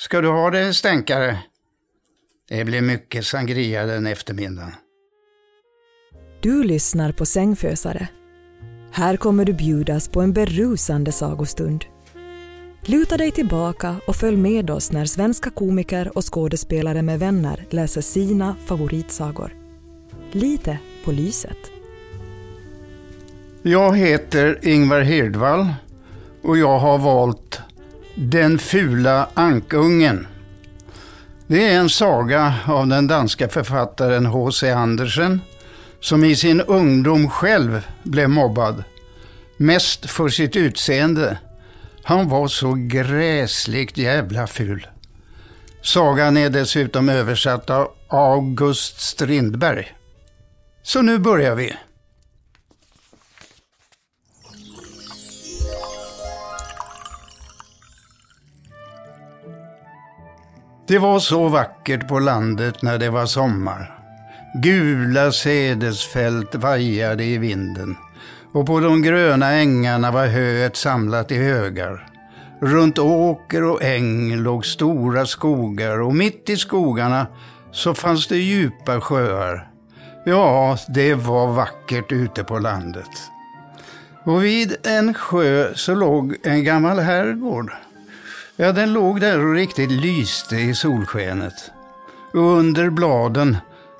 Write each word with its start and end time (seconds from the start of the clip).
Ska 0.00 0.20
du 0.20 0.28
ha 0.28 0.50
det 0.50 0.74
stänkare? 0.74 1.38
Det 2.48 2.64
blir 2.64 2.80
mycket 2.80 3.26
sangria 3.26 3.86
den 3.86 4.06
eftermiddagen. 4.06 4.72
Du 6.42 6.62
lyssnar 6.64 7.12
på 7.12 7.26
Sängfösare. 7.26 8.08
Här 8.92 9.16
kommer 9.16 9.44
du 9.44 9.52
bjudas 9.52 10.08
på 10.08 10.20
en 10.20 10.32
berusande 10.32 11.12
sagostund. 11.12 11.84
Luta 12.84 13.16
dig 13.16 13.30
tillbaka 13.30 13.96
och 14.06 14.16
följ 14.16 14.36
med 14.36 14.70
oss 14.70 14.92
när 14.92 15.04
svenska 15.04 15.50
komiker 15.50 16.16
och 16.16 16.34
skådespelare 16.34 17.02
med 17.02 17.18
vänner 17.18 17.66
läser 17.70 18.00
sina 18.00 18.56
favoritsagor. 18.66 19.54
Lite 20.32 20.78
på 21.04 21.12
lyset. 21.12 21.58
Jag 23.62 23.96
heter 23.96 24.58
Ingvar 24.62 25.00
Hirdvall 25.00 25.74
och 26.42 26.58
jag 26.58 26.78
har 26.78 26.98
valt 26.98 27.59
den 28.14 28.58
fula 28.58 29.28
ankungen. 29.34 30.26
Det 31.46 31.68
är 31.68 31.78
en 31.78 31.90
saga 31.90 32.54
av 32.66 32.86
den 32.86 33.06
danska 33.06 33.48
författaren 33.48 34.26
H.C. 34.26 34.70
Andersen 34.70 35.40
som 36.00 36.24
i 36.24 36.36
sin 36.36 36.60
ungdom 36.60 37.30
själv 37.30 37.86
blev 38.02 38.28
mobbad. 38.28 38.84
Mest 39.56 40.10
för 40.10 40.28
sitt 40.28 40.56
utseende. 40.56 41.38
Han 42.02 42.28
var 42.28 42.48
så 42.48 42.74
gräsligt 42.78 43.98
jävla 43.98 44.46
ful. 44.46 44.86
Sagan 45.82 46.36
är 46.36 46.50
dessutom 46.50 47.08
översatt 47.08 47.70
av 47.70 47.88
August 48.08 49.00
Strindberg. 49.00 49.92
Så 50.82 51.02
nu 51.02 51.18
börjar 51.18 51.54
vi. 51.54 51.76
Det 60.90 60.98
var 60.98 61.18
så 61.18 61.48
vackert 61.48 62.08
på 62.08 62.18
landet 62.18 62.82
när 62.82 62.98
det 62.98 63.10
var 63.10 63.26
sommar. 63.26 63.98
Gula 64.62 65.32
sädesfält 65.32 66.54
vajade 66.54 67.24
i 67.24 67.38
vinden 67.38 67.96
och 68.52 68.66
på 68.66 68.80
de 68.80 69.02
gröna 69.02 69.52
ängarna 69.52 70.10
var 70.10 70.26
höet 70.26 70.76
samlat 70.76 71.32
i 71.32 71.36
högar. 71.36 72.08
Runt 72.60 72.98
åker 72.98 73.64
och 73.64 73.82
äng 73.82 74.36
låg 74.36 74.66
stora 74.66 75.26
skogar 75.26 76.00
och 76.00 76.14
mitt 76.14 76.50
i 76.50 76.56
skogarna 76.56 77.26
så 77.72 77.94
fanns 77.94 78.26
det 78.26 78.38
djupa 78.38 79.00
sjöar. 79.00 79.70
Ja, 80.24 80.78
det 80.88 81.14
var 81.14 81.46
vackert 81.46 82.12
ute 82.12 82.44
på 82.44 82.58
landet. 82.58 83.30
Och 84.24 84.44
vid 84.44 84.76
en 84.86 85.14
sjö 85.14 85.74
så 85.74 85.94
låg 85.94 86.36
en 86.42 86.64
gammal 86.64 86.98
herrgård. 86.98 87.72
Ja, 88.60 88.72
den 88.72 88.92
låg 88.92 89.20
där 89.20 89.46
och 89.46 89.54
riktigt 89.54 89.90
lyste 89.90 90.56
i 90.56 90.74
solskenet. 90.74 91.70
Och 92.32 92.40
under 92.40 92.90
bladen 92.90 93.56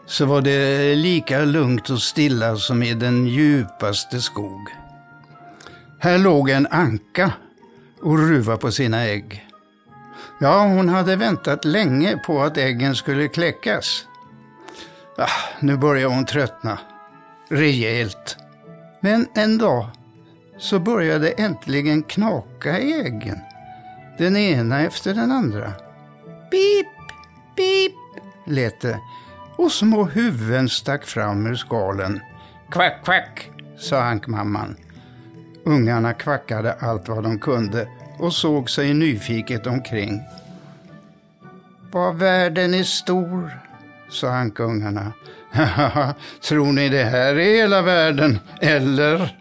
så 0.07 0.25
var 0.25 0.41
det 0.41 0.95
lika 0.95 1.45
lugnt 1.45 1.91
och 1.91 2.03
stilla 2.03 2.57
som 2.57 2.83
i 2.83 2.95
den 2.95 3.27
djupaste 3.27 4.21
skog. 4.21 4.69
Här 5.99 6.19
låg 6.19 6.51
en 6.51 6.67
anka 6.71 7.33
och 8.03 8.19
ruva 8.19 8.57
på 8.57 8.73
sina 8.73 9.05
ägg. 9.05 9.47
Ja, 10.41 10.63
hon 10.63 10.89
hade 10.89 11.17
väntat 11.17 11.65
länge 11.65 12.17
på 12.17 12.43
att 12.43 12.57
äggen 12.57 12.95
skulle 12.95 13.29
kläckas. 13.29 14.07
Ah, 15.19 15.61
nu 15.61 15.77
börjar 15.77 16.09
hon 16.09 16.27
tröttna. 16.27 16.79
Rejält. 17.49 18.37
Men 19.01 19.27
en 19.35 19.59
dag 19.59 19.87
så 20.59 20.79
började 20.79 21.31
äntligen 21.31 22.03
knaka 22.03 22.79
i 22.79 23.01
äggen. 23.01 23.39
Den 24.21 24.37
ena 24.37 24.81
efter 24.81 25.15
den 25.15 25.33
andra. 25.33 25.73
Pip, 26.51 26.87
pip, 27.57 27.93
lät 28.47 28.81
det. 28.81 29.01
Och 29.57 29.73
små 29.73 30.05
huvuden 30.05 30.69
stack 30.69 31.05
fram 31.05 31.47
ur 31.47 31.55
skalen. 31.55 32.21
Kvack, 32.71 33.05
kvack, 33.05 33.51
sa 33.79 34.03
ankmamman. 34.03 34.77
Ungarna 35.65 36.13
kvackade 36.13 36.73
allt 36.73 37.09
vad 37.09 37.23
de 37.23 37.39
kunde 37.39 37.89
och 38.19 38.33
såg 38.33 38.71
sig 38.71 38.95
nyfiket 38.95 39.67
omkring. 39.67 40.21
Vad 41.91 42.17
världen 42.17 42.75
är 42.75 42.85
stor, 42.85 43.61
sa 44.11 44.31
ankungarna. 44.31 45.13
Tror 46.49 46.73
ni 46.73 46.89
det 46.89 47.05
här 47.05 47.35
är 47.35 47.57
hela 47.57 47.83
världen, 47.83 48.39
eller? 48.61 49.37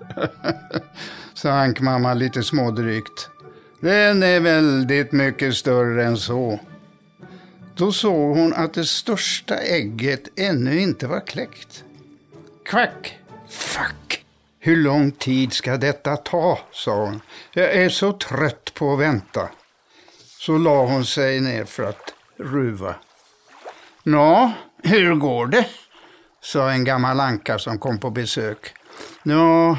sa 1.34 1.52
ankmamma 1.52 2.14
lite 2.14 2.44
smådrygt. 2.44 3.30
Den 3.80 4.24
är 4.24 4.40
väldigt 4.40 5.12
mycket 5.12 5.56
större 5.56 6.06
än 6.06 6.18
så. 6.18 6.60
Då 7.76 7.92
såg 7.92 8.38
hon 8.38 8.54
att 8.54 8.74
det 8.74 8.86
största 8.86 9.58
ägget 9.58 10.28
ännu 10.36 10.80
inte 10.80 11.08
var 11.08 11.28
kläckt. 11.28 11.84
Kvack! 12.66 13.18
Fuck! 13.50 14.26
Hur 14.60 14.76
lång 14.76 15.12
tid 15.12 15.54
ska 15.54 15.78
detta 15.78 16.18
ta? 16.18 16.60
sa 16.72 17.06
hon. 17.06 17.22
Jag 17.54 17.74
är 17.74 17.90
så 17.90 18.14
trött 18.14 18.74
på 18.74 18.94
att 18.94 19.00
vänta. 19.00 19.50
Så 20.40 20.58
la 20.58 20.86
hon 20.86 21.06
sig 21.06 21.40
ner 21.40 21.66
för 21.66 21.84
att 21.84 22.14
ruva. 22.38 22.96
Nå, 24.04 24.52
hur 24.84 25.16
går 25.16 25.48
det? 25.48 25.66
sa 26.42 26.72
en 26.72 26.84
gammal 26.84 27.20
anka 27.20 27.60
som 27.60 27.80
kom 27.80 28.00
på 28.00 28.10
besök. 28.10 28.74
Nå, 29.24 29.78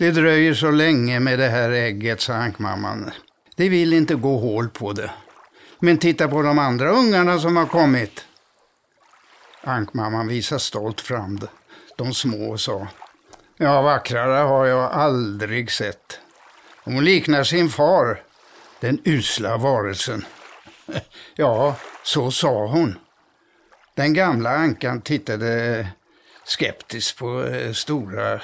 det 0.00 0.10
dröjer 0.10 0.54
så 0.54 0.70
länge 0.70 1.20
med 1.20 1.38
det 1.38 1.48
här 1.48 1.70
ägget, 1.70 2.20
sa 2.20 2.34
ankmamman. 2.34 3.10
Det 3.56 3.68
vill 3.68 3.92
inte 3.92 4.14
gå 4.14 4.36
hål 4.36 4.68
på 4.68 4.92
det. 4.92 5.10
Men 5.78 5.98
titta 5.98 6.28
på 6.28 6.42
de 6.42 6.58
andra 6.58 6.90
ungarna 6.90 7.38
som 7.38 7.56
har 7.56 7.66
kommit. 7.66 8.24
Ankmamman 9.62 10.28
visade 10.28 10.60
stolt 10.60 11.00
fram 11.00 11.40
de 11.96 12.14
små 12.14 12.50
och 12.50 12.60
sa. 12.60 12.88
Ja, 13.56 13.82
vackrare 13.82 14.38
har 14.38 14.66
jag 14.66 14.92
aldrig 14.92 15.70
sett. 15.70 16.20
Hon 16.84 17.04
liknar 17.04 17.44
sin 17.44 17.68
far, 17.68 18.22
den 18.80 19.00
usla 19.04 19.56
varelsen. 19.56 20.24
Ja, 21.34 21.76
så 22.02 22.30
sa 22.30 22.66
hon. 22.66 22.98
Den 23.94 24.14
gamla 24.14 24.50
ankan 24.50 25.00
tittade 25.00 25.86
skeptiskt 26.44 27.18
på 27.18 27.44
eh, 27.44 27.72
stora 27.72 28.40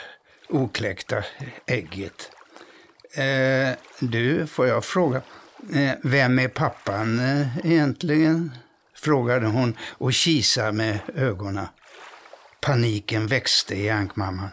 okläckta 0.49 1.25
ägget. 1.67 2.31
Eh, 3.15 3.77
du, 3.99 4.47
får 4.47 4.67
jag 4.67 4.85
fråga, 4.85 5.23
eh, 5.75 5.93
vem 6.03 6.39
är 6.39 6.49
pappan 6.49 7.19
eh, 7.19 7.67
egentligen? 7.67 8.53
Frågade 8.95 9.47
hon 9.47 9.77
och 9.91 10.13
kisade 10.13 10.73
med 10.73 10.99
ögonen. 11.15 11.67
Paniken 12.61 13.27
växte 13.27 13.75
i 13.75 13.91
ankmamman. 13.91 14.49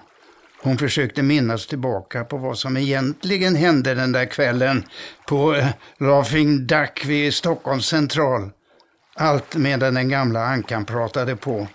Hon 0.62 0.78
försökte 0.78 1.24
minnas 1.24 1.68
tillbaka 1.68 2.24
på 2.24 2.38
vad 2.38 2.58
som 2.58 2.78
egentligen 2.78 3.56
hände 3.56 3.96
den 3.96 4.12
där 4.12 4.26
kvällen 4.26 4.84
på 5.28 5.56
eh, 5.56 5.68
Laughing 5.98 6.68
Duck 6.68 7.06
vid 7.06 7.34
Stockholms 7.34 7.88
central. 7.88 8.52
Allt 9.16 9.56
medan 9.56 9.94
den 9.94 10.10
gamla 10.10 10.46
ankan 10.46 10.86
pratade 10.86 11.36
på. 11.36 11.68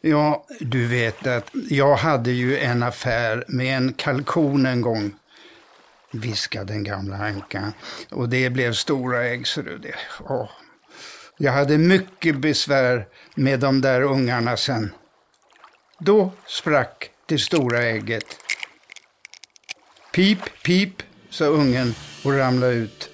Ja, 0.00 0.46
du 0.60 0.86
vet 0.86 1.26
att 1.26 1.50
jag 1.70 1.96
hade 1.96 2.30
ju 2.30 2.58
en 2.58 2.82
affär 2.82 3.44
med 3.48 3.76
en 3.76 3.92
kalkon 3.92 4.66
en 4.66 4.80
gång, 4.80 5.14
viskade 6.12 6.72
den 6.72 6.84
gamla 6.84 7.16
ankan. 7.16 7.72
Och 8.10 8.28
det 8.28 8.50
blev 8.50 8.72
stora 8.72 9.24
ägg, 9.24 9.46
så 9.46 9.62
det. 9.62 9.94
Åh. 10.20 10.50
Jag 11.36 11.52
hade 11.52 11.78
mycket 11.78 12.36
besvär 12.36 13.06
med 13.34 13.60
de 13.60 13.80
där 13.80 14.02
ungarna 14.02 14.56
sen. 14.56 14.92
Då 15.98 16.32
sprack 16.46 17.10
det 17.26 17.38
stora 17.38 17.82
ägget. 17.82 18.24
Pip, 20.12 20.62
pip, 20.62 21.02
sa 21.30 21.44
ungen 21.44 21.94
och 22.24 22.32
ramlade 22.32 22.74
ut. 22.74 23.10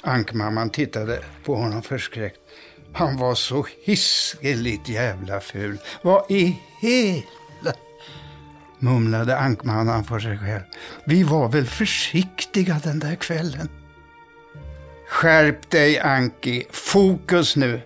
Ankmamman 0.00 0.70
tittade 0.70 1.24
på 1.44 1.54
honom 1.54 1.82
förskräckt. 1.82 2.39
Han 2.92 3.16
var 3.16 3.34
så 3.34 3.66
hiskeligt 3.84 4.88
jävla 4.88 5.40
ful. 5.40 5.78
Vad 6.02 6.30
i 6.30 6.58
hela... 6.80 7.74
Mumlade 8.78 9.38
ankmannen 9.38 10.04
för 10.04 10.18
sig 10.18 10.38
själv. 10.38 10.62
Vi 11.04 11.22
var 11.22 11.48
väl 11.48 11.66
försiktiga 11.66 12.80
den 12.84 12.98
där 12.98 13.14
kvällen. 13.14 13.68
Skärp 15.08 15.70
dig 15.70 15.98
Anki, 15.98 16.64
fokus 16.70 17.56
nu, 17.56 17.80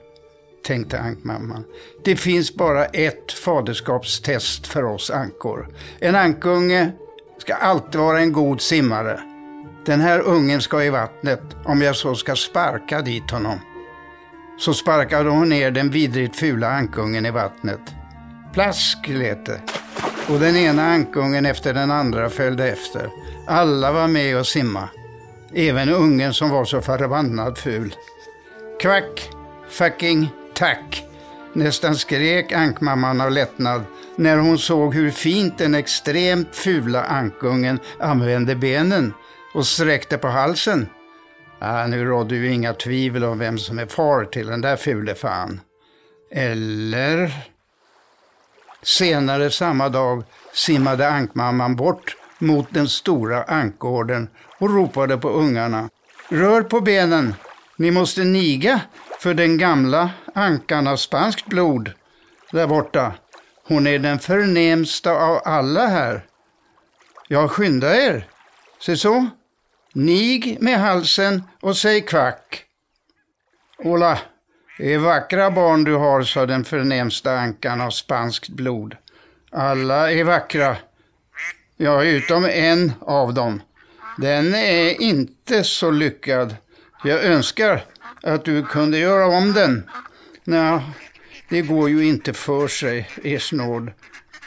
tänkte 0.67 1.01
ankmamman. 1.01 1.65
Det 2.05 2.17
finns 2.17 2.55
bara 2.55 2.85
ett 2.85 3.33
faderskapstest 3.33 4.67
för 4.67 4.85
oss 4.85 5.11
ankor. 5.11 5.69
En 5.99 6.15
ankunge 6.15 6.93
ska 7.39 7.55
alltid 7.55 8.01
vara 8.01 8.21
en 8.21 8.33
god 8.33 8.61
simmare. 8.61 9.21
Den 9.87 10.01
här 10.01 10.21
ungen 10.21 10.63
ska 10.63 10.85
i 10.85 10.91
vattnet 10.91 11.43
om 11.65 11.83
jag 11.83 11.97
så 11.97 12.15
ska 12.15 12.37
sparka 12.37 13.01
dit 13.01 13.31
honom. 13.31 13.59
Så 14.59 14.75
sparkade 14.75 15.31
hon 15.31 15.49
ner 15.49 15.71
den 15.71 15.91
vidrigt 15.91 16.37
fula 16.37 16.69
ankungen 16.69 17.27
i 17.27 17.31
vattnet. 17.31 17.81
Plask 18.53 19.09
lät 19.09 19.47
det. 19.47 19.61
Och 20.29 20.41
den 20.41 20.57
ena 20.57 20.83
ankungen 20.83 21.47
efter 21.47 21.75
den 21.75 21.91
andra 21.91 22.31
följde 22.31 22.69
efter. 22.69 23.09
Alla 23.47 23.93
var 23.93 24.09
med 24.09 24.39
och 24.39 24.47
simma. 24.47 24.89
Även 25.55 25.89
ungen 25.89 26.35
som 26.35 26.51
var 26.51 26.65
så 26.65 26.81
förbannad 26.81 27.59
ful. 27.59 27.95
Kvack, 28.81 29.31
fucking, 29.69 30.29
tack. 30.55 31.05
Nästan 31.53 31.97
skrek 31.97 32.53
ankmamman 32.53 33.21
av 33.21 33.31
lättnad 33.31 33.85
när 34.17 34.37
hon 34.37 34.59
såg 34.59 34.95
hur 34.95 35.11
fint 35.11 35.59
den 35.59 35.75
extremt 35.75 36.57
fula 36.57 37.03
ankungen 37.03 37.79
använde 38.01 38.57
benen 38.57 39.13
och 39.55 39.67
sträckte 39.67 40.19
på 40.19 40.29
halsen. 40.29 40.89
Ah, 41.67 41.87
nu 41.87 42.05
rådde 42.05 42.37
ju 42.37 42.53
inga 42.53 42.75
tvivel 42.75 43.25
om 43.25 43.39
vem 43.39 43.59
som 43.59 43.79
är 43.79 43.87
far 43.87 44.25
till 44.25 44.47
den 44.47 44.61
där 44.61 44.77
fule 44.77 45.15
fan. 45.15 45.61
Eller? 46.31 47.33
Senare 48.83 49.51
samma 49.51 49.89
dag 49.89 50.25
simmade 50.53 51.09
ankmamman 51.09 51.77
bort 51.77 52.17
mot 52.39 52.67
den 52.71 52.89
stora 52.89 53.43
ankgården 53.43 54.29
och 54.59 54.75
ropade 54.75 55.19
på 55.19 55.29
ungarna. 55.29 55.91
Rör 56.29 56.63
på 56.63 56.81
benen, 56.81 57.35
ni 57.77 57.91
måste 57.91 58.25
niga 58.25 58.81
för 59.19 59.35
den 59.35 59.59
gamla 59.59 60.11
ankan 60.35 60.87
av 60.87 60.97
spanskt 60.97 61.47
blod 61.47 61.93
där 62.53 62.67
borta. 62.67 63.13
Hon 63.69 63.87
är 63.87 63.99
den 63.99 64.19
förnämsta 64.19 65.13
av 65.13 65.41
alla 65.45 65.87
här. 65.87 66.27
Ja, 67.29 67.49
skynda 67.49 67.97
er. 67.97 68.29
Se 68.81 68.97
så. 68.97 69.29
Nig 69.97 70.57
med 70.61 70.81
halsen 70.81 71.43
och 71.61 71.77
säg 71.77 72.01
kvack. 72.01 72.65
Ola, 73.79 74.19
det 74.79 74.95
är 74.95 74.99
vackra 74.99 75.51
barn 75.51 75.85
du 75.85 75.95
har, 75.95 76.23
sa 76.23 76.47
den 76.47 76.65
förnämsta 76.65 77.39
ankan 77.39 77.81
av 77.81 77.91
spanskt 77.91 78.49
blod. 78.49 78.97
Alla 79.53 80.13
är 80.13 80.25
vackra. 80.25 80.77
Ja, 81.77 82.05
utom 82.05 82.45
en 82.45 82.93
av 83.01 83.35
dem. 83.35 83.63
Den 84.19 84.55
är 84.55 85.03
inte 85.03 85.65
så 85.65 85.91
lyckad. 85.91 86.57
Jag 87.05 87.25
önskar 87.25 87.85
att 88.23 88.45
du 88.45 88.63
kunde 88.63 88.99
göra 88.99 89.27
om 89.27 89.53
den. 89.53 89.91
Nej, 90.45 90.81
det 91.49 91.63
går 91.63 91.89
ju 91.91 92.05
inte 92.05 92.33
för 92.33 92.69
sig, 92.69 93.11
Ersnord, 93.25 93.93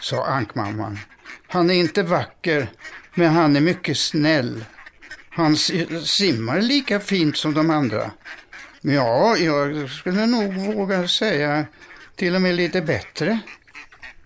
sa 0.01 0.25
ankmamman. 0.25 0.99
Han 1.47 1.69
är 1.69 1.75
inte 1.75 2.03
vacker, 2.03 2.67
men 3.13 3.29
han 3.29 3.55
är 3.55 3.61
mycket 3.61 3.97
snäll. 3.97 4.65
Han 5.37 5.57
simmar 6.05 6.61
lika 6.61 6.99
fint 6.99 7.37
som 7.37 7.53
de 7.53 7.69
andra. 7.69 8.11
Ja, 8.81 9.37
jag 9.37 9.89
skulle 9.89 10.25
nog 10.25 10.53
våga 10.53 11.07
säga 11.07 11.65
till 12.15 12.35
och 12.35 12.41
med 12.41 12.55
lite 12.55 12.81
bättre. 12.81 13.39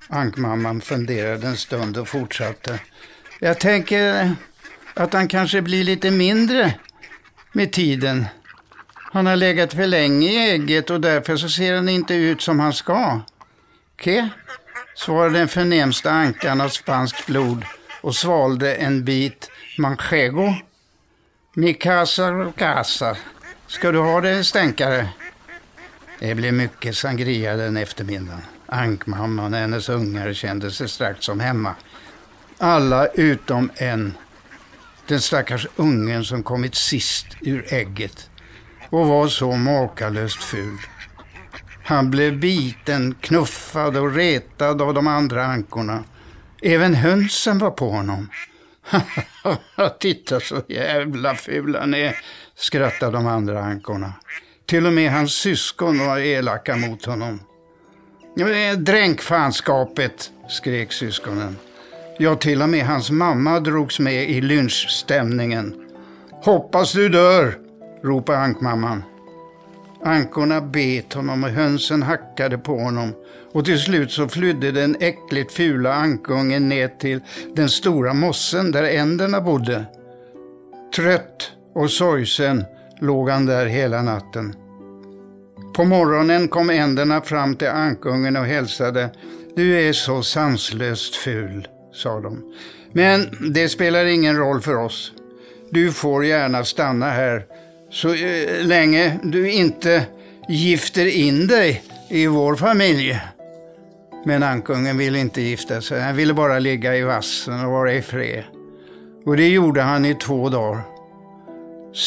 Ankmamman 0.08 0.82
funderade 0.82 1.48
en 1.48 1.58
stund 1.58 1.98
och 1.98 2.08
fortsatte. 2.08 2.80
Jag 3.40 3.60
tänker 3.60 4.36
att 4.94 5.14
han 5.14 5.28
kanske 5.28 5.62
blir 5.62 5.84
lite 5.84 6.12
mindre 6.12 6.74
med 7.52 7.72
tiden. 7.72 8.26
Han 8.94 9.26
har 9.26 9.36
legat 9.36 9.74
för 9.74 9.88
länge 9.88 10.30
i 10.30 10.52
ägget 10.52 10.90
och 10.90 11.02
därför 11.02 11.38
så 11.38 11.50
ser 11.50 11.76
han 11.76 11.90
inte 11.90 12.14
ut 12.14 12.42
som 12.42 12.60
han 12.60 12.74
ska. 12.74 13.22
Ke? 14.02 14.30
svarade 14.96 15.40
den 15.40 15.48
förnämsta 15.48 16.12
ankan 16.12 16.62
av 16.62 16.70
spanskt 16.70 17.26
blod 17.28 17.66
och 18.02 18.16
svalde 18.16 18.76
en 18.76 19.06
bit 19.06 19.52
manchego. 19.78 20.56
Mi 21.54 21.74
casa 21.74 22.54
casa. 22.58 23.18
Ska 23.68 23.92
du 23.92 24.00
ha 24.00 24.22
det 24.22 24.44
stänkare? 24.44 25.10
Det 26.20 26.36
blev 26.36 26.54
mycket 26.54 26.98
sangria 26.98 27.56
den 27.56 27.78
eftermiddagen. 27.78 28.42
Ankmamman 28.66 29.54
och 29.54 29.60
hennes 29.60 29.90
ungar 29.90 30.34
kände 30.34 30.72
sig 30.72 30.90
strax 30.90 31.26
som 31.26 31.40
hemma. 31.40 31.76
Alla 32.58 33.08
utom 33.08 33.72
en. 33.76 34.14
Den 35.08 35.22
stackars 35.22 35.68
ungen 35.76 36.24
som 36.24 36.44
kommit 36.44 36.76
sist 36.76 37.28
ur 37.42 37.74
ägget 37.74 38.30
och 38.90 39.08
var 39.08 39.28
så 39.28 39.52
makalöst 39.52 40.44
ful. 40.44 40.78
Han 41.84 42.10
blev 42.10 42.40
biten, 42.40 43.16
knuffad 43.22 43.98
och 43.98 44.16
retad 44.16 44.82
av 44.82 44.94
de 44.94 45.08
andra 45.08 45.46
ankorna. 45.46 46.04
Även 46.62 46.96
hönsen 46.96 47.58
var 47.58 47.72
på 47.72 47.90
honom. 47.90 48.30
Titta 50.00 50.40
så 50.40 50.62
jävla 50.68 51.36
ful 51.36 51.76
han 51.76 51.94
är, 51.94 52.18
skrattade 52.56 53.12
de 53.12 53.28
andra 53.28 53.64
ankorna. 53.64 54.14
Till 54.66 54.86
och 54.86 54.94
med 54.94 55.12
hans 55.12 55.34
syskon 55.34 56.06
var 56.06 56.18
elaka 56.18 56.76
mot 56.76 57.06
honom. 57.06 57.40
Dränk 58.78 59.22
fanskapet, 59.22 60.32
skrek 60.50 60.92
syskonen. 60.92 61.58
Ja, 62.18 62.36
till 62.36 62.62
och 62.62 62.70
med 62.70 62.86
hans 62.86 63.12
mamma 63.12 63.60
drogs 63.60 64.00
med 64.00 64.30
i 64.30 64.42
lynchstämningen. 64.42 65.76
Hoppas 66.44 66.92
du 66.92 67.10
dör, 67.10 67.58
ropade 68.04 68.38
ankmamman. 68.38 69.04
Ankorna 70.04 70.62
bet 70.62 71.14
honom 71.14 71.44
och 71.44 71.50
hönsen 71.50 72.04
hackade 72.04 72.58
på 72.58 72.78
honom 72.78 73.14
och 73.54 73.66
till 73.66 73.80
slut 73.80 74.12
så 74.12 74.28
flydde 74.28 74.72
den 74.72 74.96
äckligt 75.00 75.54
fula 75.54 75.94
ankungen 75.94 76.70
ner 76.70 76.88
till 76.88 77.22
den 77.56 77.70
stora 77.70 78.14
mossen 78.14 78.72
där 78.72 78.84
änderna 78.84 79.42
bodde. 79.42 79.86
Trött 80.96 81.52
och 81.76 81.92
sorgsen 81.92 82.66
låg 83.00 83.30
han 83.30 83.46
där 83.46 83.66
hela 83.66 84.02
natten. 84.02 84.56
På 85.74 85.84
morgonen 85.84 86.48
kom 86.48 86.70
änderna 86.70 87.22
fram 87.22 87.56
till 87.56 87.70
ankungen 87.70 88.36
och 88.36 88.46
hälsade. 88.46 89.10
Du 89.56 89.80
är 89.82 89.94
så 89.94 90.24
sanslöst 90.24 91.16
ful. 91.16 91.68
sa 91.94 92.20
de. 92.20 92.54
Men 92.94 93.28
det 93.54 93.70
spelar 93.70 94.06
ingen 94.06 94.38
roll 94.38 94.62
för 94.62 94.76
oss. 94.76 95.12
Du 95.70 95.92
får 95.92 96.26
gärna 96.26 96.64
stanna 96.64 97.10
här 97.10 97.46
så 97.92 98.14
eh, 98.14 98.66
länge 98.66 99.20
du 99.24 99.52
inte 99.52 100.06
gifter 100.48 101.06
in 101.06 101.48
dig 101.48 101.84
i 102.10 102.28
vår 102.28 102.56
familj. 102.56 103.20
Men 104.26 104.44
ankungen 104.44 104.98
ville 104.98 105.20
inte 105.20 105.42
gifta 105.42 105.82
sig. 105.82 106.02
Han 106.02 106.16
ville 106.16 106.34
bara 106.34 106.60
ligga 106.60 106.96
i 106.96 107.02
vassen 107.02 107.66
och 107.66 107.72
vara 107.72 107.94
i 107.94 108.02
fred. 108.02 108.44
Och 109.26 109.38
det 109.38 109.48
gjorde 109.48 109.82
han 109.82 110.06
i 110.06 110.16
två 110.16 110.50
dagar. 110.50 110.82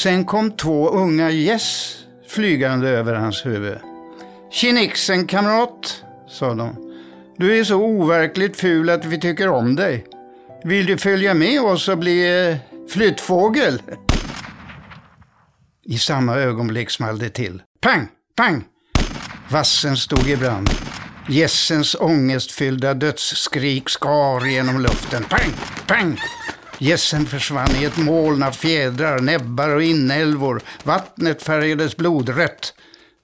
Sen 0.02 0.24
kom 0.24 0.50
två 0.50 0.88
unga 0.88 1.30
gäss 1.30 1.98
flygande 2.28 2.88
över 2.88 3.14
hans 3.14 3.46
huvud. 3.46 3.78
Tjenixen 4.50 5.26
kamrat, 5.26 6.04
sa 6.28 6.54
de. 6.54 6.76
Du 7.36 7.58
är 7.58 7.64
så 7.64 7.76
overkligt 7.76 8.56
ful 8.56 8.90
att 8.90 9.04
vi 9.04 9.20
tycker 9.20 9.48
om 9.48 9.76
dig. 9.76 10.04
Vill 10.64 10.86
du 10.86 10.98
följa 10.98 11.34
med 11.34 11.60
oss 11.60 11.88
och 11.88 11.98
bli 11.98 12.48
eh, 12.50 12.56
flyttfågel? 12.88 13.82
I 15.84 15.98
samma 15.98 16.36
ögonblick 16.36 16.90
small 16.90 17.18
det 17.18 17.30
till. 17.30 17.62
Pang, 17.80 18.08
pang! 18.36 18.64
Vassen 19.48 19.96
stod 19.96 20.28
i 20.28 20.36
brand. 20.36 20.70
Gässens 21.28 21.96
ångestfyllda 22.00 22.94
dödsskrik 22.94 23.88
skar 23.88 24.46
genom 24.46 24.80
luften. 24.80 25.24
Pang, 25.24 25.50
pang! 25.86 26.20
Gässen 26.78 27.26
försvann 27.26 27.76
i 27.76 27.84
ett 27.84 27.96
moln 27.96 28.42
av 28.42 28.52
fjädrar, 28.52 29.18
näbbar 29.18 29.68
och 29.68 29.82
inälvor. 29.82 30.62
Vattnet 30.82 31.42
färgades 31.42 31.96
blodrött. 31.96 32.74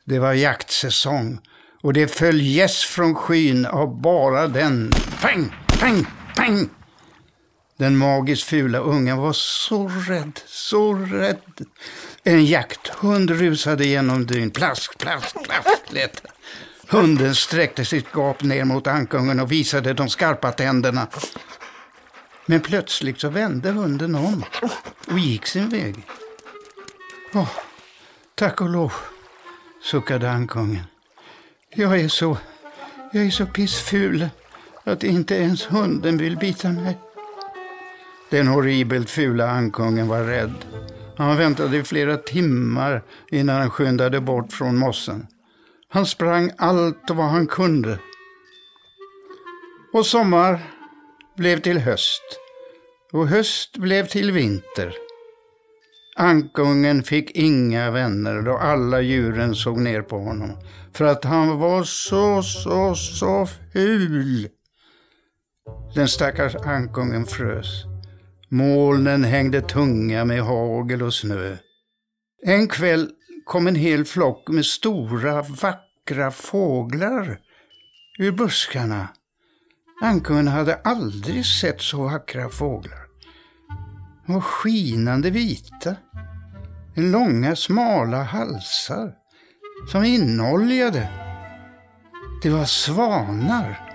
Det 0.04 0.18
var 0.18 0.32
jaktsäsong 0.32 1.38
och 1.82 1.92
det 1.92 2.08
föll 2.08 2.40
gäss 2.40 2.84
från 2.84 3.14
skyn 3.14 3.66
av 3.66 4.00
bara 4.00 4.48
den. 4.48 4.90
Pang, 5.20 5.54
pang, 5.80 6.06
pang! 6.36 6.68
Den 7.78 7.96
magiskt 7.96 8.42
fula 8.44 8.78
ungen 8.78 9.16
var 9.16 9.32
så 9.32 9.88
rädd, 9.88 10.40
så 10.46 10.94
rädd. 10.94 11.66
En 12.24 12.46
jakthund 12.46 13.30
rusade 13.30 13.84
genom 13.84 14.26
dyn. 14.26 14.50
Plask, 14.50 14.98
plask, 14.98 15.44
plask 15.44 15.92
lät 15.92 16.22
Hunden 16.88 17.34
sträckte 17.34 17.84
sitt 17.84 18.12
gap 18.12 18.42
ner 18.42 18.64
mot 18.64 18.86
ankungen 18.86 19.40
och 19.40 19.52
visade 19.52 19.92
de 19.92 20.08
skarpa 20.08 20.52
tänderna. 20.52 21.06
Men 22.46 22.60
plötsligt 22.60 23.20
så 23.20 23.28
vände 23.28 23.70
hunden 23.70 24.14
om 24.14 24.44
och 25.08 25.18
gick 25.18 25.46
sin 25.46 25.68
väg. 25.68 25.94
Åh, 27.34 27.50
tack 28.34 28.60
och 28.60 28.68
lov, 28.68 28.92
suckade 29.82 30.30
ankungen. 30.30 30.84
Jag 31.74 32.00
är 32.00 32.08
så, 32.08 32.38
jag 33.12 33.26
är 33.26 33.30
så 33.30 33.46
pissful 33.46 34.28
att 34.84 35.04
inte 35.04 35.34
ens 35.34 35.66
hunden 35.66 36.16
vill 36.16 36.36
bita 36.36 36.68
mig. 36.68 36.98
Den 38.30 38.48
horribelt 38.48 39.10
fula 39.10 39.50
ankungen 39.50 40.08
var 40.08 40.22
rädd. 40.22 40.54
Han 41.20 41.36
väntade 41.36 41.76
i 41.76 41.82
flera 41.82 42.16
timmar 42.16 43.02
innan 43.30 43.56
han 43.56 43.70
skyndade 43.70 44.20
bort 44.20 44.52
från 44.52 44.76
mossen. 44.76 45.26
Han 45.88 46.06
sprang 46.06 46.50
allt 46.58 47.10
vad 47.10 47.26
han 47.26 47.46
kunde. 47.46 47.98
Och 49.92 50.06
sommar 50.06 50.60
blev 51.36 51.60
till 51.60 51.78
höst. 51.78 52.22
Och 53.12 53.28
höst 53.28 53.76
blev 53.76 54.06
till 54.06 54.32
vinter. 54.32 54.94
Ankungen 56.16 57.02
fick 57.02 57.30
inga 57.30 57.90
vänner 57.90 58.42
då 58.42 58.56
alla 58.56 59.00
djuren 59.00 59.54
såg 59.54 59.78
ner 59.78 60.02
på 60.02 60.18
honom. 60.18 60.50
För 60.92 61.04
att 61.04 61.24
han 61.24 61.58
var 61.58 61.82
så, 61.82 62.42
så, 62.42 62.94
så 62.94 63.48
ful. 63.72 64.48
Den 65.94 66.08
stackars 66.08 66.54
ankungen 66.54 67.26
frös. 67.26 67.89
Molnen 68.52 69.24
hängde 69.24 69.60
tunga 69.60 70.24
med 70.24 70.42
hagel 70.42 71.02
och 71.02 71.14
snö. 71.14 71.56
En 72.46 72.68
kväll 72.68 73.10
kom 73.44 73.66
en 73.66 73.74
hel 73.74 74.04
flock 74.04 74.48
med 74.48 74.66
stora, 74.66 75.42
vackra 75.42 76.30
fåglar 76.30 77.38
ur 78.18 78.32
buskarna. 78.32 79.08
Ankungen 80.02 80.48
hade 80.48 80.74
aldrig 80.74 81.46
sett 81.46 81.80
så 81.80 82.02
vackra 82.02 82.48
fåglar. 82.48 83.06
De 84.26 84.32
var 84.34 84.40
skinande 84.40 85.30
vita. 85.30 85.96
med 86.94 87.10
långa, 87.10 87.56
smala 87.56 88.22
halsar 88.22 89.14
som 89.88 90.04
inoljade. 90.04 91.08
Det 92.42 92.50
var 92.50 92.64
svanar. 92.64 93.90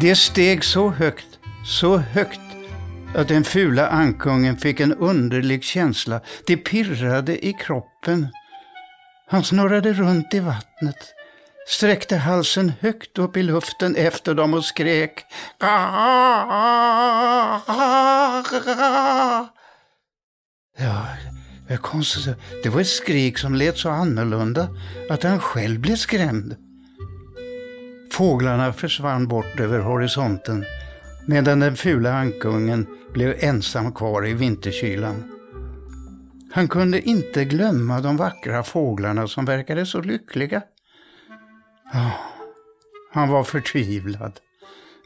Det 0.00 0.16
steg 0.16 0.64
så 0.64 0.90
högt, 0.90 1.38
så 1.66 1.96
högt 1.96 2.47
att 3.14 3.28
den 3.28 3.44
fula 3.44 3.88
ankungen 3.88 4.56
fick 4.56 4.80
en 4.80 4.94
underlig 4.94 5.64
känsla. 5.64 6.20
Det 6.46 6.56
pirrade 6.56 7.46
i 7.46 7.52
kroppen. 7.52 8.28
Han 9.28 9.44
snurrade 9.44 9.92
runt 9.92 10.34
i 10.34 10.40
vattnet, 10.40 11.14
sträckte 11.68 12.16
halsen 12.16 12.72
högt 12.80 13.18
upp 13.18 13.36
i 13.36 13.42
luften 13.42 13.96
efter 13.96 14.34
dem 14.34 14.54
och 14.54 14.64
skrek. 14.64 15.24
Ja, 20.78 21.06
det 21.66 21.74
var 21.74 21.76
konstigt. 21.76 22.36
Det 22.62 22.68
var 22.68 22.80
ett 22.80 22.86
skrik 22.86 23.38
som 23.38 23.54
lät 23.54 23.78
så 23.78 23.90
annorlunda 23.90 24.68
att 25.10 25.22
han 25.22 25.40
själv 25.40 25.80
blev 25.80 25.96
skrämd. 25.96 26.56
Fåglarna 28.12 28.72
försvann 28.72 29.28
bort 29.28 29.60
över 29.60 29.78
horisonten 29.78 30.64
medan 31.28 31.60
den 31.60 31.76
fula 31.76 32.12
ankungen 32.12 32.86
blev 33.12 33.36
ensam 33.38 33.92
kvar 33.92 34.26
i 34.26 34.34
vinterkylan. 34.34 35.24
Han 36.52 36.68
kunde 36.68 37.00
inte 37.00 37.44
glömma 37.44 38.00
de 38.00 38.16
vackra 38.16 38.62
fåglarna 38.62 39.28
som 39.28 39.44
verkade 39.44 39.86
så 39.86 40.00
lyckliga. 40.00 40.62
Oh, 41.94 42.10
han 43.12 43.28
var 43.28 43.44
förtvivlad. 43.44 44.40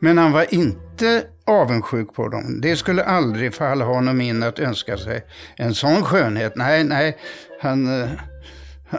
Men 0.00 0.18
han 0.18 0.32
var 0.32 0.54
inte 0.54 1.24
avundsjuk 1.46 2.14
på 2.14 2.28
dem. 2.28 2.60
Det 2.60 2.76
skulle 2.76 3.04
aldrig 3.04 3.54
falla 3.54 3.84
honom 3.84 4.20
in 4.20 4.42
att 4.42 4.58
önska 4.58 4.98
sig 4.98 5.26
en 5.56 5.74
sån 5.74 6.02
skönhet. 6.02 6.56
Nej, 6.56 6.84
nej, 6.84 7.18
han, 7.60 8.02
eh, 8.02 8.10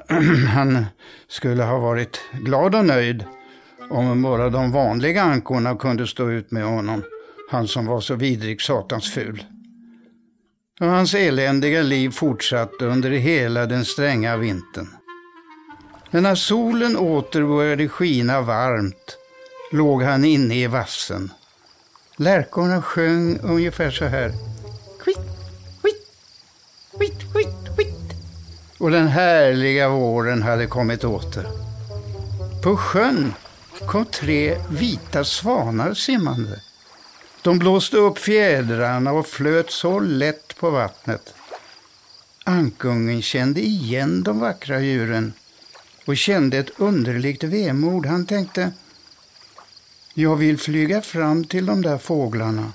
han 0.48 0.86
skulle 1.28 1.64
ha 1.64 1.80
varit 1.80 2.22
glad 2.32 2.76
och 2.76 2.86
nöjd 2.86 3.26
om 3.90 4.22
bara 4.22 4.50
de 4.50 4.72
vanliga 4.72 5.22
ankorna 5.22 5.76
kunde 5.76 6.08
stå 6.08 6.30
ut 6.30 6.52
med 6.52 6.64
honom. 6.64 7.04
Han 7.54 7.68
som 7.68 7.86
var 7.86 8.02
så 8.02 8.16
vidrig 8.16 8.62
satans 8.62 9.14
ful. 9.14 9.44
Och 10.80 10.88
hans 10.88 11.14
eländiga 11.14 11.82
liv 11.82 12.10
fortsatte 12.10 12.86
under 12.86 13.10
hela 13.10 13.66
den 13.66 13.86
stränga 13.86 14.38
vintern. 14.38 14.88
Men 16.12 16.24
när 16.24 16.36
solen 16.36 16.98
åter 16.98 17.44
började 17.44 17.88
skina 17.88 18.42
varmt 18.42 19.18
låg 19.72 20.04
han 20.04 20.26
inne 20.26 20.56
i 20.56 20.68
vassen. 20.68 21.32
Lärkorna 22.16 22.82
sjöng 22.82 23.40
ungefär 23.40 23.92
så 23.92 24.06
här. 24.06 24.32
Kvitt, 25.04 25.18
kvitt, 25.82 26.08
kvitt, 26.98 27.34
kvitt, 27.34 27.76
kvitt. 27.76 28.14
Och 28.80 28.92
den 28.92 29.08
härliga 29.08 29.90
våren 29.90 30.44
hade 30.44 30.68
kommit 30.68 31.04
åter. 31.04 31.48
På 32.64 32.78
sjön 32.78 33.34
kom 33.88 34.06
tre 34.06 34.58
vita 34.70 35.24
svanar 35.24 35.94
simmande. 35.94 36.60
De 37.44 37.60
blåste 37.60 37.98
upp 37.98 38.18
fjädrarna 38.18 39.12
och 39.12 39.28
flöt 39.28 39.72
så 39.72 40.00
lätt 40.00 40.56
på 40.56 40.70
vattnet. 40.70 41.34
Ankungen 42.44 43.22
kände 43.22 43.62
igen 43.62 44.24
de 44.24 44.40
vackra 44.40 44.80
djuren 44.80 45.34
och 46.06 46.18
kände 46.18 46.58
ett 46.58 46.80
underligt 46.80 47.44
vemod. 47.44 48.06
Han 48.06 48.26
tänkte, 48.26 48.72
jag 50.14 50.36
vill 50.36 50.58
flyga 50.58 51.02
fram 51.02 51.44
till 51.44 51.66
de 51.66 51.82
där 51.82 51.98
fåglarna. 51.98 52.74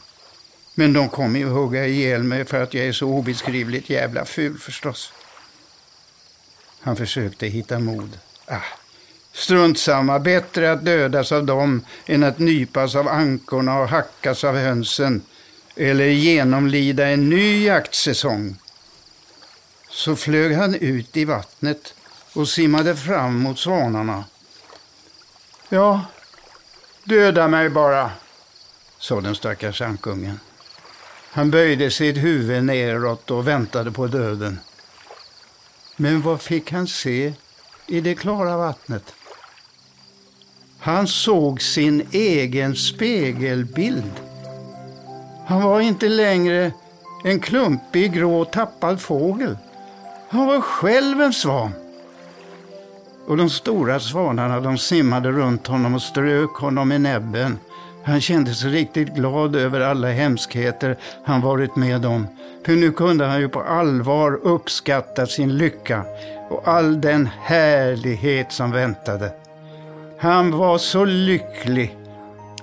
Men 0.74 0.92
de 0.92 1.08
kommer 1.08 1.38
ju 1.38 1.46
hugga 1.46 1.86
ihjäl 1.86 2.22
mig 2.22 2.44
för 2.44 2.62
att 2.62 2.74
jag 2.74 2.86
är 2.86 2.92
så 2.92 3.06
obeskrivligt 3.06 3.90
jävla 3.90 4.24
ful 4.24 4.58
förstås. 4.58 5.12
Han 6.80 6.96
försökte 6.96 7.46
hitta 7.46 7.78
mod. 7.78 8.18
Ah, 8.46 8.77
Strunt 9.38 9.78
samma, 9.78 10.18
bättre 10.18 10.72
att 10.72 10.84
dödas 10.84 11.32
av 11.32 11.44
dem 11.44 11.84
än 12.06 12.22
att 12.22 12.38
nypas 12.38 12.94
av 12.94 13.08
ankorna 13.08 13.78
och 13.78 13.88
hackas 13.88 14.44
av 14.44 14.56
hönsen 14.56 15.22
eller 15.76 16.04
genomlida 16.04 17.08
en 17.08 17.30
ny 17.30 17.64
jaktsäsong. 17.64 18.56
Så 19.90 20.16
flög 20.16 20.54
han 20.54 20.74
ut 20.74 21.16
i 21.16 21.24
vattnet 21.24 21.94
och 22.34 22.48
simmade 22.48 22.96
fram 22.96 23.38
mot 23.38 23.58
svanarna. 23.58 24.24
Ja, 25.68 26.04
döda 27.04 27.48
mig 27.48 27.70
bara, 27.70 28.10
sa 28.98 29.20
den 29.20 29.34
stackars 29.34 29.82
ankungen. 29.82 30.40
Han 31.30 31.50
böjde 31.50 31.90
sitt 31.90 32.16
huvud 32.16 32.64
neråt 32.64 33.30
och 33.30 33.48
väntade 33.48 33.90
på 33.90 34.06
döden. 34.06 34.60
Men 35.96 36.22
vad 36.22 36.40
fick 36.40 36.72
han 36.72 36.88
se 36.88 37.32
i 37.86 38.00
det 38.00 38.14
klara 38.14 38.56
vattnet? 38.56 39.14
Han 40.80 41.06
såg 41.06 41.62
sin 41.62 42.08
egen 42.12 42.76
spegelbild. 42.76 44.12
Han 45.46 45.62
var 45.62 45.80
inte 45.80 46.08
längre 46.08 46.72
en 47.24 47.40
klumpig 47.40 48.12
grå 48.12 48.44
tappad 48.44 49.00
fågel. 49.00 49.56
Han 50.28 50.46
var 50.46 50.60
själv 50.60 51.20
en 51.20 51.32
svan. 51.32 51.72
Och 53.26 53.36
de 53.36 53.50
stora 53.50 54.00
svanarna 54.00 54.60
de 54.60 54.78
simmade 54.78 55.30
runt 55.30 55.66
honom 55.66 55.94
och 55.94 56.02
strök 56.02 56.50
honom 56.50 56.92
i 56.92 56.98
näbben. 56.98 57.58
Han 58.04 58.20
kände 58.20 58.54
sig 58.54 58.70
riktigt 58.70 59.14
glad 59.14 59.56
över 59.56 59.80
alla 59.80 60.08
hemskheter 60.08 60.96
han 61.24 61.40
varit 61.40 61.76
med 61.76 62.06
om. 62.06 62.26
För 62.66 62.72
nu 62.72 62.92
kunde 62.92 63.24
han 63.24 63.40
ju 63.40 63.48
på 63.48 63.60
allvar 63.60 64.40
uppskatta 64.42 65.26
sin 65.26 65.56
lycka 65.56 66.04
och 66.48 66.68
all 66.68 67.00
den 67.00 67.28
härlighet 67.42 68.52
som 68.52 68.70
väntade. 68.70 69.32
Han 70.20 70.58
var 70.58 70.78
så 70.78 71.04
lycklig, 71.04 71.96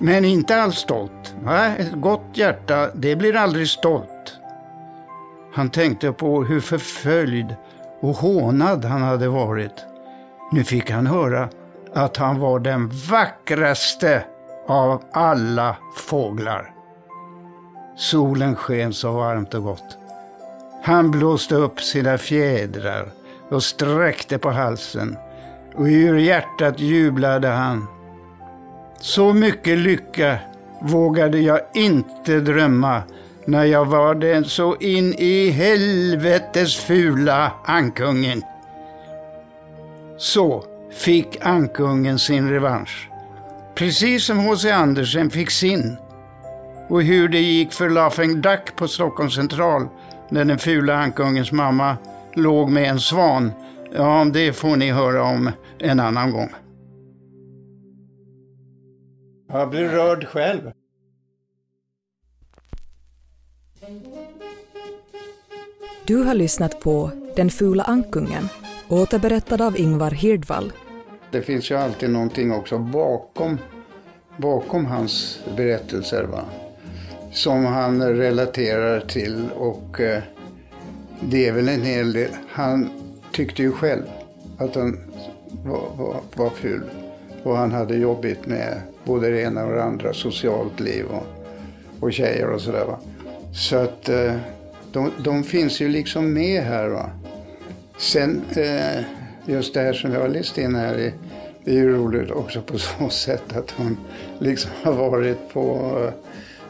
men 0.00 0.24
inte 0.24 0.62
alls 0.62 0.76
stolt. 0.76 1.34
Nej, 1.44 1.76
ett 1.78 1.92
gott 1.92 2.26
hjärta, 2.34 2.90
det 2.94 3.16
blir 3.16 3.36
aldrig 3.36 3.68
stolt. 3.68 4.38
Han 5.54 5.70
tänkte 5.70 6.12
på 6.12 6.44
hur 6.44 6.60
förföljd 6.60 7.56
och 8.00 8.16
hånad 8.16 8.84
han 8.84 9.02
hade 9.02 9.28
varit. 9.28 9.84
Nu 10.52 10.64
fick 10.64 10.90
han 10.90 11.06
höra 11.06 11.48
att 11.94 12.16
han 12.16 12.40
var 12.40 12.58
den 12.58 12.90
vackraste 13.10 14.24
av 14.66 15.02
alla 15.12 15.76
fåglar. 15.96 16.70
Solen 17.96 18.56
sken 18.56 18.92
så 18.92 19.12
varmt 19.12 19.54
och 19.54 19.62
gott. 19.62 19.98
Han 20.82 21.10
blåste 21.10 21.54
upp 21.54 21.80
sina 21.80 22.18
fjädrar 22.18 23.12
och 23.50 23.62
sträckte 23.62 24.38
på 24.38 24.50
halsen 24.50 25.16
och 25.76 25.84
ur 25.86 26.18
hjärtat 26.18 26.80
jublade 26.80 27.48
han. 27.48 27.86
Så 29.00 29.32
mycket 29.32 29.78
lycka 29.78 30.38
vågade 30.82 31.38
jag 31.38 31.60
inte 31.74 32.40
drömma 32.40 33.02
när 33.44 33.64
jag 33.64 33.84
var 33.84 34.14
den 34.14 34.44
så 34.44 34.76
in 34.76 35.14
i 35.14 35.50
helvetes 35.50 36.76
fula 36.76 37.52
ankungen. 37.64 38.42
Så 40.18 40.64
fick 40.92 41.38
ankungen 41.40 42.18
sin 42.18 42.50
revansch. 42.50 43.08
Precis 43.74 44.24
som 44.24 44.38
H.C. 44.38 44.70
Andersen 44.70 45.30
fick 45.30 45.50
sin. 45.50 45.96
Och 46.88 47.02
hur 47.02 47.28
det 47.28 47.40
gick 47.40 47.72
för 47.72 47.90
Laughing 47.90 48.40
Duck 48.40 48.76
på 48.76 48.88
Stockholms 48.88 49.34
central 49.34 49.88
när 50.28 50.44
den 50.44 50.58
fula 50.58 50.96
ankungens 50.96 51.52
mamma 51.52 51.96
låg 52.34 52.70
med 52.70 52.90
en 52.90 53.00
svan, 53.00 53.52
ja 53.94 54.26
det 54.32 54.52
får 54.52 54.76
ni 54.76 54.90
höra 54.90 55.22
om 55.22 55.50
en 55.78 56.00
annan 56.00 56.32
gång. 56.32 56.50
Jag 59.48 59.70
blir 59.70 59.88
rörd 59.88 60.26
själv. 60.26 60.72
Du 66.06 66.16
har 66.16 66.34
lyssnat 66.34 66.80
på 66.80 67.10
Den 67.36 67.50
fula 67.50 67.82
ankungen, 67.82 68.48
återberättad 68.88 69.62
av 69.62 69.78
Ingvar 69.78 70.10
Hirdvall. 70.10 70.72
Det 71.30 71.42
finns 71.42 71.70
ju 71.70 71.74
alltid 71.74 72.10
någonting 72.10 72.52
också 72.52 72.78
bakom, 72.78 73.58
bakom 74.36 74.86
hans 74.86 75.40
berättelser. 75.56 76.24
Va? 76.24 76.44
Som 77.32 77.64
han 77.64 78.02
relaterar 78.02 79.00
till 79.00 79.48
och 79.56 80.00
eh, 80.00 80.22
det 81.20 81.48
är 81.48 81.52
väl 81.52 81.68
en 81.68 81.82
hel 81.82 82.12
del. 82.12 82.30
Han 82.48 82.90
tyckte 83.32 83.62
ju 83.62 83.72
själv 83.72 84.02
att 84.58 84.74
han 84.74 84.98
var, 85.64 85.88
var, 85.96 86.20
var 86.34 86.50
ful. 86.50 86.82
Och 87.42 87.56
han 87.56 87.72
hade 87.72 87.96
jobbigt 87.96 88.46
med 88.46 88.80
både 89.04 89.30
det 89.30 89.42
ena 89.42 89.64
och 89.64 89.72
det 89.72 89.82
andra, 89.82 90.12
socialt 90.12 90.80
liv 90.80 91.04
och, 91.04 91.26
och 92.00 92.12
tjejer 92.12 92.50
och 92.50 92.60
sådär. 92.60 92.96
Så 93.54 93.76
att 93.76 94.08
eh, 94.08 94.34
de, 94.92 95.10
de, 95.18 95.44
finns 95.44 95.80
ju 95.80 95.88
liksom 95.88 96.32
med 96.32 96.62
här. 96.62 96.88
Va? 96.88 97.10
Sen 97.98 98.42
eh, 98.56 99.04
just 99.46 99.74
det 99.74 99.80
här 99.80 99.92
som 99.92 100.12
jag 100.12 100.20
har 100.20 100.28
läst 100.28 100.58
in 100.58 100.74
här 100.74 100.94
är, 100.94 101.12
är 101.64 101.72
ju 101.72 101.96
roligt 101.96 102.30
också 102.30 102.62
på 102.62 102.78
så 102.78 103.08
sätt 103.08 103.56
att 103.56 103.70
hon 103.70 103.96
liksom 104.38 104.70
har 104.82 104.92
varit 104.92 105.52
på 105.52 105.98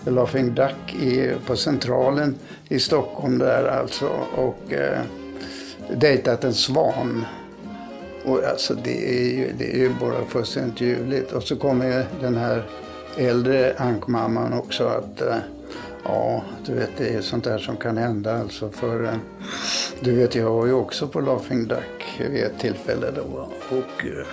uh, 0.06 0.12
Laughing 0.12 0.54
Duck 0.54 0.94
i, 1.02 1.32
på 1.46 1.56
Centralen 1.56 2.34
i 2.68 2.78
Stockholm 2.78 3.38
där 3.38 3.64
alltså 3.64 4.10
och 4.34 4.72
uh, 4.72 5.00
dejtat 5.96 6.44
en 6.44 6.54
svan. 6.54 7.24
Och 8.26 8.44
alltså 8.44 8.74
det 8.74 9.08
är 9.08 9.30
ju, 9.30 9.52
det 9.58 9.74
är 9.74 9.78
ju 9.78 9.90
bara 10.00 10.24
fullständigt 10.28 10.80
ljuvligt. 10.80 11.32
Och 11.32 11.42
så 11.42 11.56
kommer 11.56 12.06
den 12.20 12.36
här 12.36 12.62
äldre 13.16 13.74
ankmamman 13.78 14.52
också 14.52 14.86
att 14.86 15.20
eh, 15.20 15.36
Ja, 16.04 16.42
du 16.66 16.74
vet 16.74 16.90
det 16.96 17.08
är 17.08 17.20
sånt 17.20 17.44
där 17.44 17.58
som 17.58 17.76
kan 17.76 17.96
hända 17.96 18.38
alltså 18.38 18.70
för 18.70 19.04
eh, 19.04 19.14
du 20.00 20.14
vet 20.14 20.34
jag 20.34 20.50
var 20.50 20.66
ju 20.66 20.72
också 20.72 21.08
på 21.08 21.20
Laughing 21.20 21.68
Duck 21.68 22.20
vid 22.30 22.44
ett 22.44 22.58
tillfälle 22.58 23.10
då 23.10 23.48
och 23.68 24.06
eh, 24.06 24.26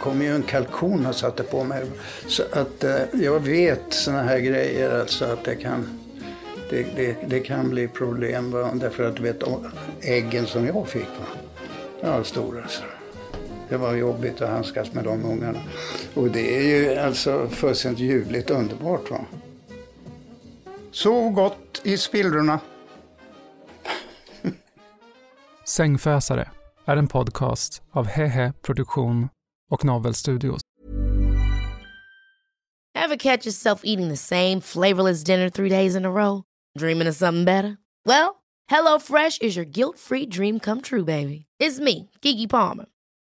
kom 0.00 0.22
ju 0.22 0.34
en 0.34 0.42
kalkon 0.42 1.06
och 1.06 1.14
satte 1.14 1.42
på 1.42 1.64
mig. 1.64 1.84
Så 2.26 2.42
att 2.52 2.84
jag 3.12 3.40
vet 3.40 3.82
såna 3.88 4.22
här 4.22 4.38
grejer 4.38 5.00
alltså 5.00 5.24
att 5.24 5.44
det 5.44 5.54
kan 5.54 6.00
det, 6.70 6.86
det, 6.96 7.16
det 7.26 7.40
kan 7.40 7.70
bli 7.70 7.88
problem 7.88 8.50
va? 8.50 8.70
därför 8.74 9.04
att 9.04 9.16
du 9.16 9.22
vet 9.22 9.42
äggen 10.00 10.46
som 10.46 10.66
jag 10.66 10.88
fick 10.88 11.02
va, 11.02 11.26
ja, 12.00 12.16
var 12.16 12.22
stora. 12.22 12.68
Så. 12.68 12.82
Det 13.70 13.76
var 13.76 13.94
jobbigt 13.94 14.40
att 14.40 14.48
handskas 14.50 14.92
med 14.92 15.04
de 15.04 15.24
ungarna. 15.24 15.60
Och 16.14 16.30
det 16.30 16.56
är 16.56 16.62
ju 16.62 16.98
alltså 16.98 17.48
fullständigt 17.48 18.00
ljuvligt 18.00 18.50
underbart. 18.50 19.10
Va? 19.10 19.20
Sov 20.90 21.32
gott 21.32 21.80
i 21.84 21.96
spillrorna. 21.96 22.60
Sängfösare 25.68 26.50
är 26.84 26.96
en 26.96 27.08
podcast 27.08 27.82
av 27.90 28.06
Hehe 28.06 28.52
Produktion 28.62 29.28
och 29.70 29.84
Novel 29.84 30.14
Studios. 30.14 30.60
Have 32.98 33.16
catch 33.18 33.46
yourself 33.46 33.80
eating 33.84 34.08
the 34.08 34.16
same 34.16 34.60
flavorless 34.60 35.24
dinner 35.24 35.50
three 35.50 35.68
days 35.68 35.96
in 35.96 36.04
a 36.04 36.10
row? 36.10 36.42
Dreaming 36.78 37.08
of 37.08 37.16
something 37.16 37.44
better? 37.44 37.76
Well, 38.06 38.34
HelloFresh 38.70 39.42
is 39.42 39.56
your 39.56 39.66
guilt-free 39.66 40.26
dream 40.26 40.60
come 40.60 40.80
true, 40.80 41.04
baby. 41.04 41.46
It's 41.60 41.80
me, 41.80 42.10
Gigi 42.22 42.46
Palmer. 42.46 42.86